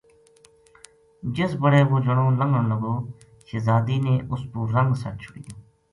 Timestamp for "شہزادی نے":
3.47-4.15